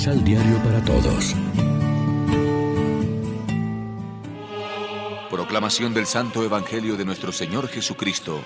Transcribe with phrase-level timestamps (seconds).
[0.00, 1.36] Misal Diario para Todos.
[5.30, 8.40] Proclamación del Santo Evangelio de nuestro Señor Jesucristo,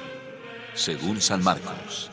[0.75, 2.11] según San Marcos.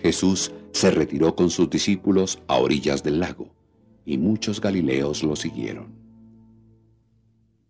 [0.00, 3.48] Jesús se retiró con sus discípulos a orillas del lago,
[4.04, 5.99] y muchos galileos lo siguieron.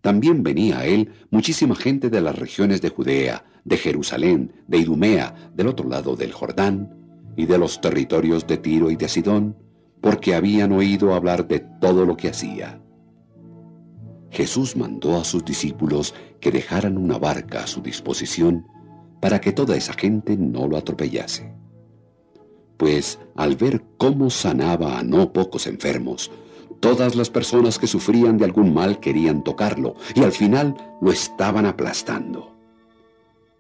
[0.01, 5.53] También venía a él muchísima gente de las regiones de Judea, de Jerusalén, de Idumea,
[5.55, 6.97] del otro lado del Jordán,
[7.37, 9.57] y de los territorios de Tiro y de Sidón,
[10.01, 12.81] porque habían oído hablar de todo lo que hacía.
[14.31, 18.67] Jesús mandó a sus discípulos que dejaran una barca a su disposición
[19.21, 21.53] para que toda esa gente no lo atropellase.
[22.77, 26.31] Pues al ver cómo sanaba a no pocos enfermos,
[26.79, 31.67] Todas las personas que sufrían de algún mal querían tocarlo y al final lo estaban
[31.67, 32.55] aplastando.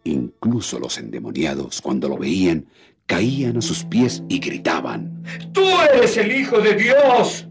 [0.04, 2.66] Incluso los endemoniados, cuando lo veían,
[3.06, 5.62] caían a sus pies y gritaban, ¡Tú
[5.92, 7.46] eres el Hijo de Dios!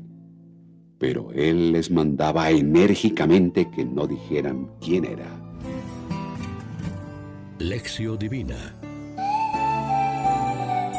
[0.97, 5.27] Pero él les mandaba enérgicamente que no dijeran quién era.
[7.59, 8.75] Lección Divina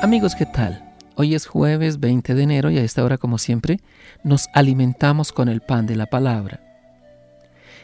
[0.03, 0.90] Amigos, ¿qué tal?
[1.23, 3.79] Hoy es jueves 20 de enero y a esta hora, como siempre,
[4.25, 6.63] nos alimentamos con el pan de la palabra.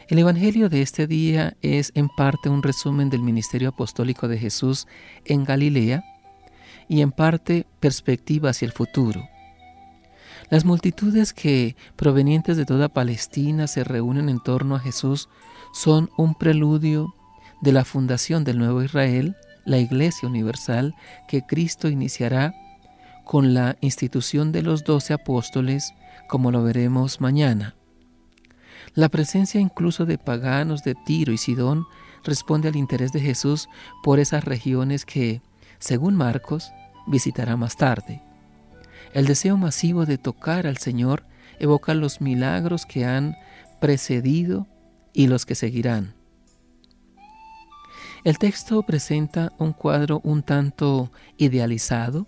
[0.07, 4.87] El Evangelio de este día es en parte un resumen del ministerio apostólico de Jesús
[5.23, 6.03] en Galilea
[6.89, 9.29] y en parte perspectiva hacia el futuro.
[10.49, 15.29] Las multitudes que, provenientes de toda Palestina, se reúnen en torno a Jesús
[15.73, 17.13] son un preludio
[17.61, 20.95] de la fundación del nuevo Israel, la Iglesia Universal
[21.27, 22.55] que Cristo iniciará
[23.27, 25.93] con la institución de los doce apóstoles,
[26.29, 27.75] como lo veremos mañana.
[28.95, 31.85] La presencia incluso de paganos de Tiro y Sidón
[32.23, 33.67] responde al interés de Jesús
[34.01, 35.41] por esas regiones que,
[35.77, 36.71] según Marcos,
[37.05, 38.23] visitará más tarde.
[39.13, 41.25] El deseo masivo de tocar al Señor
[41.59, 43.35] evoca los milagros que han
[43.81, 44.67] precedido
[45.11, 46.15] y los que seguirán.
[48.23, 52.25] El texto presenta un cuadro un tanto idealizado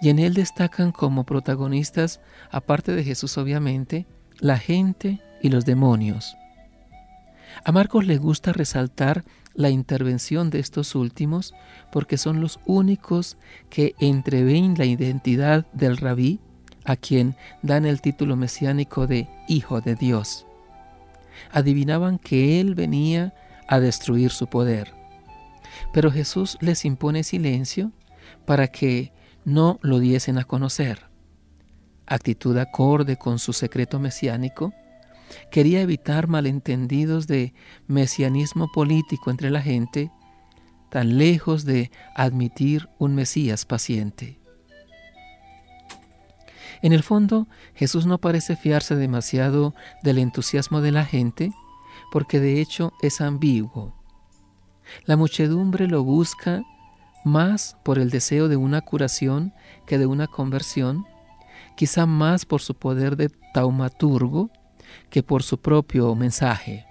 [0.00, 2.20] y en él destacan como protagonistas,
[2.50, 4.06] aparte de Jesús obviamente,
[4.38, 6.36] la gente y los demonios.
[7.64, 9.24] A Marcos le gusta resaltar
[9.54, 11.54] la intervención de estos últimos
[11.92, 13.36] porque son los únicos
[13.68, 16.40] que entreven la identidad del rabí
[16.84, 20.46] a quien dan el título mesiánico de Hijo de Dios.
[21.50, 23.34] Adivinaban que Él venía
[23.66, 24.92] a destruir su poder.
[25.92, 27.92] Pero Jesús les impone silencio
[28.44, 29.12] para que
[29.44, 31.06] no lo diesen a conocer.
[32.06, 34.72] Actitud acorde con su secreto mesiánico,
[35.50, 37.54] quería evitar malentendidos de
[37.86, 40.10] mesianismo político entre la gente,
[40.90, 44.40] tan lejos de admitir un Mesías paciente.
[46.82, 51.52] En el fondo, Jesús no parece fiarse demasiado del entusiasmo de la gente,
[52.10, 53.94] porque de hecho es ambiguo.
[55.04, 56.62] La muchedumbre lo busca
[57.24, 59.52] más por el deseo de una curación
[59.86, 61.06] que de una conversión,
[61.76, 64.50] quizá más por su poder de taumaturgo
[65.10, 66.86] que por su propio mensaje.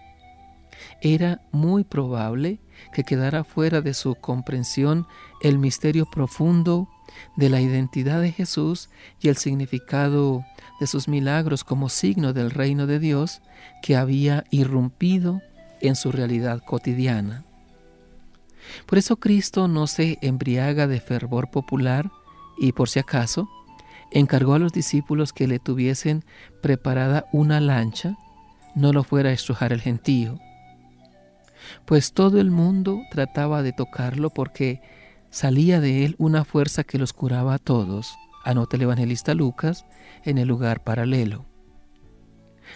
[1.01, 2.59] Era muy probable
[2.93, 5.07] que quedara fuera de su comprensión
[5.41, 6.89] el misterio profundo
[7.35, 10.45] de la identidad de Jesús y el significado
[10.79, 13.41] de sus milagros como signo del reino de Dios
[13.81, 15.41] que había irrumpido
[15.81, 17.45] en su realidad cotidiana.
[18.85, 22.11] Por eso Cristo no se embriaga de fervor popular
[22.57, 23.49] y por si acaso
[24.11, 26.25] encargó a los discípulos que le tuviesen
[26.61, 28.17] preparada una lancha,
[28.75, 30.39] no lo fuera a estrujar el gentío.
[31.85, 34.81] Pues todo el mundo trataba de tocarlo porque
[35.29, 39.85] salía de él una fuerza que los curaba a todos, anota el evangelista Lucas
[40.23, 41.45] en el lugar paralelo.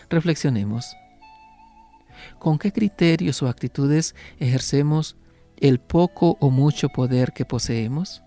[0.10, 0.96] Reflexionemos.
[2.40, 5.18] ¿Con qué criterios o actitudes ejercemos
[5.64, 8.22] el poco o mucho poder que poseemos?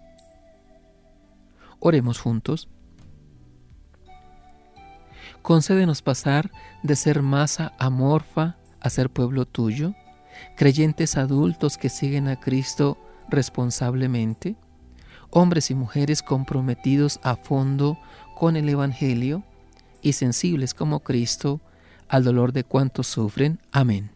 [1.78, 2.70] Oremos juntos.
[5.42, 6.50] Concédenos pasar
[6.82, 9.94] de ser masa amorfa a ser pueblo tuyo,
[10.56, 12.96] creyentes adultos que siguen a Cristo
[13.28, 14.56] responsablemente,
[15.28, 17.98] hombres y mujeres comprometidos a fondo
[18.34, 19.44] con el Evangelio
[20.00, 21.60] y sensibles como Cristo
[22.08, 23.60] al dolor de cuantos sufren.
[23.72, 24.15] Amén.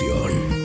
[0.00, 0.59] Reflexión.